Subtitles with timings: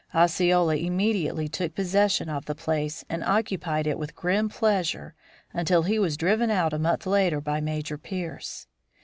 [0.15, 5.13] Osceola immediately took possession of the place, and occupied it with grim pleasure
[5.53, 8.65] until he was driven out a month later by Major Pearce.